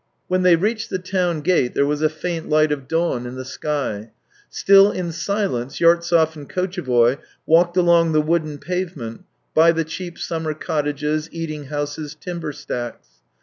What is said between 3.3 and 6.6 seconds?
the sky. Still in silence, Yartsev and